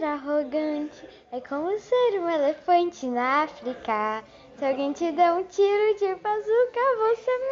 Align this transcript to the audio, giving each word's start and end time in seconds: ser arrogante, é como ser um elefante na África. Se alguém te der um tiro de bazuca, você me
ser 0.00 0.04
arrogante, 0.04 1.06
é 1.30 1.40
como 1.42 1.78
ser 1.78 2.20
um 2.20 2.30
elefante 2.30 3.06
na 3.06 3.42
África. 3.42 4.24
Se 4.56 4.64
alguém 4.64 4.94
te 4.94 5.12
der 5.12 5.30
um 5.32 5.44
tiro 5.44 5.94
de 5.98 6.14
bazuca, 6.14 6.80
você 6.96 7.38
me 7.38 7.49